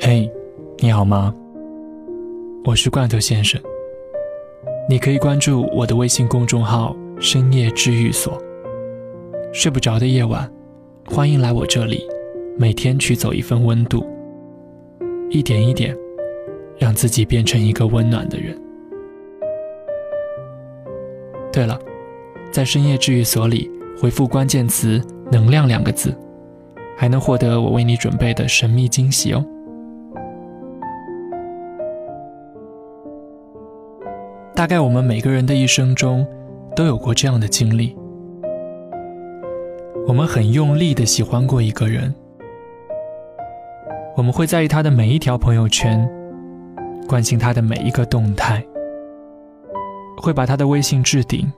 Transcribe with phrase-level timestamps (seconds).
[0.00, 0.30] 嘿，
[0.78, 1.34] 你好吗？
[2.64, 3.60] 我是罐头先生。
[4.88, 8.36] 你可以关注我的微信公众号“深夜治愈所”。
[9.52, 10.50] 睡不着的夜晚，
[11.06, 12.06] 欢迎来我这里，
[12.56, 14.06] 每天取走一份温度，
[15.28, 15.96] 一点一点，
[16.78, 18.56] 让自己变成一个温暖的人。
[21.52, 21.78] 对了，
[22.50, 25.00] 在深夜治愈所里回复关键词
[25.30, 26.14] “能量”两个字，
[27.00, 29.42] 还能获得我为你准备的神秘惊喜哦。
[34.54, 36.26] 大概我们每个人的一生中，
[36.76, 37.96] 都有过这样的经历：
[40.06, 42.14] 我们很用力的喜欢过一个人，
[44.14, 46.06] 我们会在意他的每一条朋友圈，
[47.08, 48.62] 关心他的每一个动态。
[50.18, 51.50] 会把他的微信置顶，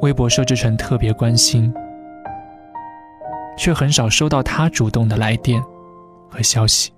[0.00, 1.70] 微博设置成特别关心，
[3.56, 5.62] 却很少收到他主动的来电
[6.28, 6.92] 和消息。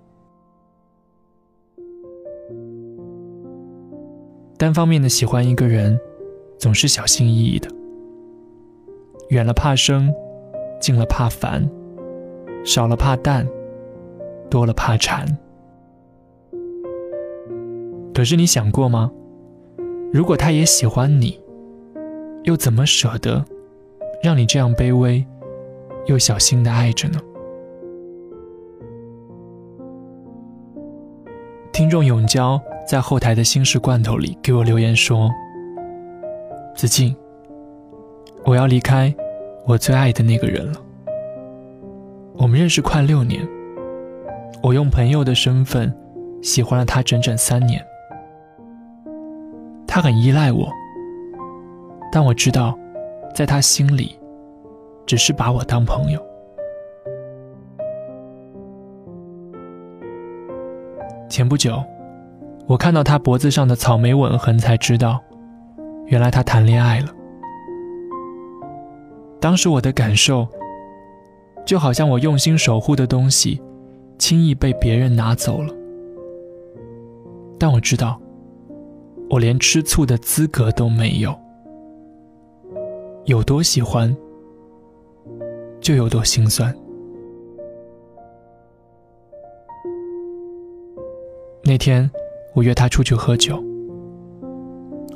[4.58, 5.98] 单方面的喜欢一个人，
[6.58, 7.68] 总是小心翼翼的，
[9.28, 10.10] 远了怕生，
[10.80, 11.68] 近了怕烦，
[12.64, 13.46] 少了怕淡，
[14.48, 15.26] 多了怕缠。
[18.14, 19.12] 可是你想过吗？
[20.10, 21.38] 如果他也喜欢你，
[22.44, 23.44] 又怎么舍得
[24.22, 25.22] 让你这样卑微
[26.06, 27.20] 又小心的爱着呢？
[31.72, 35.30] 听众永娇在后台的心事罐头里给我留言说
[36.74, 37.14] ：“子静，
[38.44, 39.14] 我要离开
[39.66, 40.80] 我最爱的那个人了。
[42.38, 43.46] 我们认识快六年，
[44.62, 45.92] 我用朋友的身份
[46.42, 47.84] 喜欢了他整整三年。”
[49.86, 50.68] 他很依赖我，
[52.12, 52.78] 但我知道，
[53.34, 54.18] 在他心里，
[55.06, 56.20] 只是把我当朋友。
[61.28, 61.82] 前不久，
[62.66, 65.22] 我看到他脖子上的草莓吻痕，才知道，
[66.06, 67.08] 原来他谈恋爱了。
[69.40, 70.46] 当时我的感受，
[71.64, 73.62] 就好像我用心守护的东西，
[74.18, 75.72] 轻易被别人拿走了。
[77.58, 78.20] 但我知道。
[79.28, 81.36] 我连吃醋的资格都没有，
[83.24, 84.16] 有多喜欢，
[85.80, 86.74] 就有多心酸。
[91.62, 92.10] 那天
[92.54, 93.62] 我约他出去喝酒，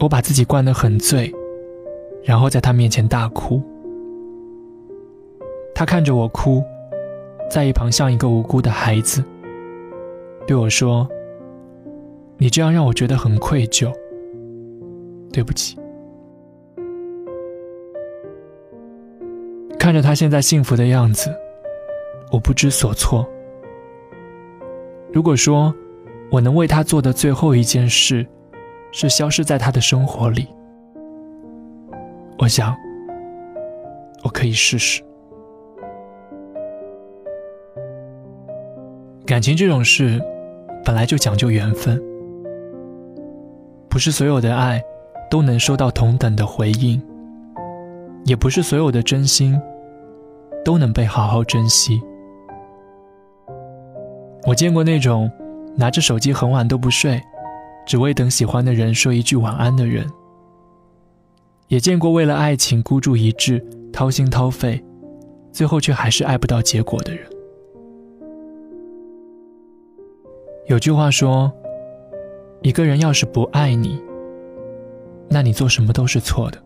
[0.01, 1.33] 我把自己灌得很醉，
[2.25, 3.63] 然后在他面前大哭。
[5.75, 6.63] 他看着我哭，
[7.51, 9.25] 在一旁像一个无辜的孩子，
[10.47, 11.09] 对我说。
[12.43, 13.93] 你这样让我觉得很愧疚，
[15.31, 15.77] 对不起。
[19.91, 21.37] 看着他现在幸福的样子，
[22.31, 23.29] 我不知所措。
[25.13, 25.75] 如果说
[26.31, 28.25] 我能为他做的最后一件事，
[28.93, 30.47] 是消失在他的生活里，
[32.39, 32.73] 我想
[34.23, 35.03] 我可以试试。
[39.27, 40.23] 感情这种事，
[40.85, 42.01] 本来就讲究缘分。
[43.89, 44.81] 不是所有的爱
[45.29, 47.03] 都能收到同等的回应，
[48.25, 49.61] 也不是所有的真心
[50.65, 52.01] 都能被好好珍惜。
[54.47, 55.31] 我见过那种
[55.77, 57.21] 拿着手机很晚都不睡，
[57.87, 60.07] 只为等喜欢的人说一句晚安的人，
[61.69, 64.83] 也见过为了爱情孤注一掷、掏心掏肺，
[65.53, 67.25] 最后却还是爱不到结果的人。
[70.67, 71.53] 有句话说。
[72.63, 73.99] 一个人要是不爱你，
[75.31, 76.63] 那你做什么都是错的。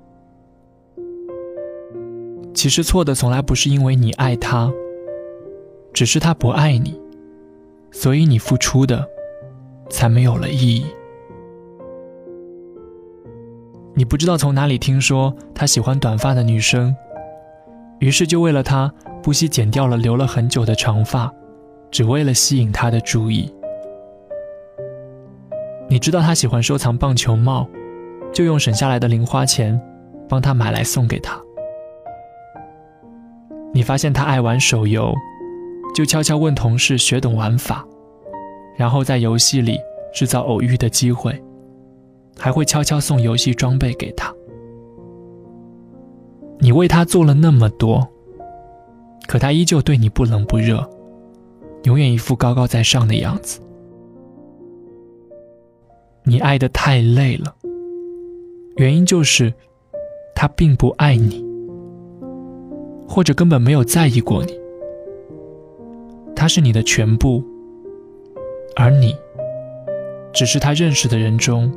[2.55, 4.73] 其实错的从来不是因为你爱他，
[5.93, 6.99] 只是他不爱你，
[7.91, 9.07] 所以你付出的
[9.91, 10.87] 才没有了意义。
[13.95, 16.95] 你不知道从哪里听说他喜欢短发的女生，
[17.99, 18.91] 于是就为了他
[19.23, 21.31] 不惜剪掉了留了很久的长发，
[21.91, 23.53] 只为了吸引他的注意。
[25.89, 27.69] 你知道他喜欢收藏棒球帽，
[28.33, 29.81] 就用省下来的零花钱
[30.29, 31.44] 帮他买来送给他。
[33.85, 35.15] 发现他爱玩手游，
[35.95, 37.87] 就悄悄问同事学懂玩法，
[38.77, 39.79] 然后在游戏里
[40.13, 41.41] 制造偶遇的机会，
[42.37, 44.35] 还会悄悄送游戏装备给他。
[46.59, 48.09] 你为他做了那么多，
[49.29, 50.89] 可他依旧对你不冷不热，
[51.83, 53.61] 永远一副高高在上的样子。
[56.23, 57.55] 你爱的太累了，
[58.77, 59.53] 原因就是
[60.35, 61.45] 他并不爱你，
[63.07, 64.59] 或者根本没有在意过你。
[66.35, 67.43] 他是你的全部，
[68.77, 69.17] 而你
[70.33, 71.73] 只是他认识的人中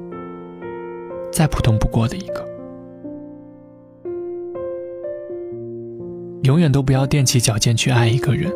[1.32, 2.46] 再普通不过的一个。
[6.44, 8.52] 永远都不要踮起脚尖去爱一个人，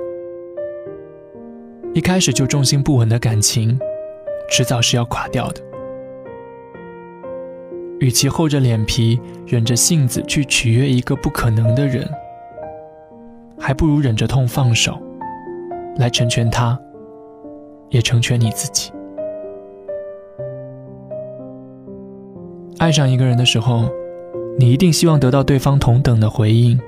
[1.93, 3.77] 一开始就重心不稳的感情，
[4.49, 5.61] 迟早是要垮掉的。
[7.99, 12.09] 与其厚着脸皮、忍着性子去取悦一个不可能的人，
[13.61, 14.97] 还不如忍着痛放手，
[15.97, 16.77] 来成全他，
[17.89, 18.91] 也成全你自己。
[22.79, 23.87] 爱上一个人的时候，
[24.57, 26.79] 你一定希望得到对方同等的回应。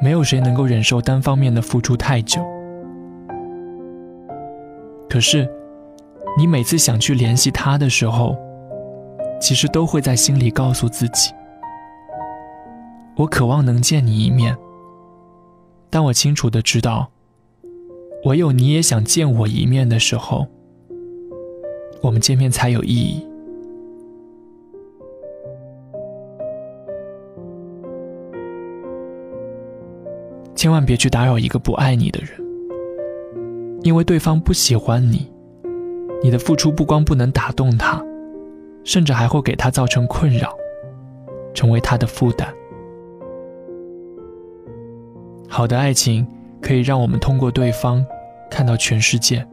[0.00, 2.40] 没有谁能够忍受单方面的付出太久。
[5.08, 5.48] 可是，
[6.38, 8.36] 你每次想去联系他的时候，
[9.40, 11.32] 其实都会在心里告诉自己
[13.16, 14.56] ：“我渴望能见你一面。”
[15.94, 17.08] 但我清楚的知道，
[18.24, 20.44] 唯有你也想见我一面的时候，
[22.02, 23.24] 我们见面才有意义。
[30.56, 32.30] 千万别去打扰一个不爱你的人，
[33.84, 35.30] 因为对方不喜欢你，
[36.24, 38.04] 你的付出不光不能打动他，
[38.82, 40.52] 甚至还会给他造成困扰，
[41.54, 42.52] 成为他的负担。
[45.56, 46.26] 好的爱情
[46.60, 48.04] 可以让我们通过对方
[48.50, 49.46] 看到全世界，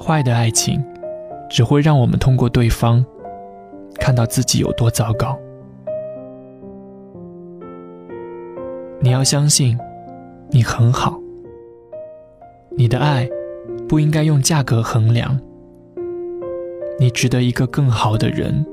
[0.00, 0.82] 坏的爱情
[1.50, 3.04] 只会让我们通过对方
[3.96, 5.38] 看到自己有多糟糕。
[9.00, 9.78] 你要相信，
[10.48, 11.20] 你很好。
[12.70, 13.28] 你的爱
[13.86, 15.38] 不应该用价格衡量。
[16.98, 18.64] 你值得一个更好的人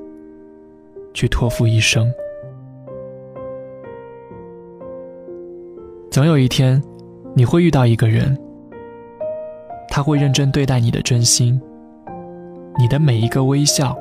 [1.13, 2.09] 去托付一生。
[6.15, 6.81] 总有一天，
[7.33, 8.39] 你会遇到一个人，
[9.89, 11.61] 他会认真对待你的真心，
[12.79, 13.93] 你的每一个微笑，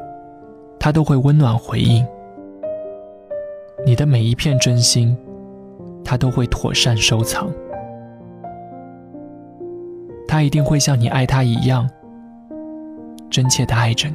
[0.78, 2.06] 他都会温暖回应。
[3.84, 5.18] 你的每一片真心。
[6.04, 7.50] 他都会妥善收藏，
[10.28, 11.90] 他一定会像你爱他一样
[13.28, 14.14] 真切的爱着你。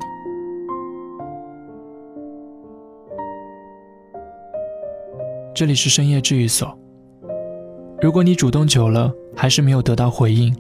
[5.54, 6.79] 这里是深夜治愈所。
[8.02, 10.56] 如果你主动久了还是没有得到回应，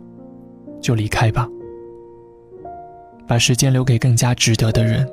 [0.81, 1.47] 就离开吧，
[3.25, 5.09] 把时间留给更加值得的人。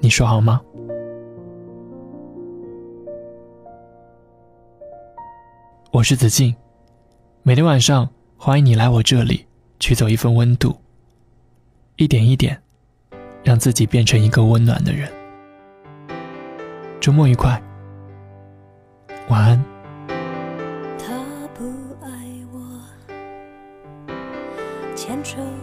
[0.00, 0.60] 你说好吗？
[5.92, 6.52] 我是子静，
[7.44, 9.46] 每天晚上欢迎你来我这里
[9.78, 10.74] 取走一份温度，
[11.96, 12.60] 一点一点，
[13.44, 15.08] 让自己变成一个温暖的人。
[17.00, 17.62] 周末愉快，
[19.28, 19.79] 晚安。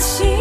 [0.00, 0.39] 心，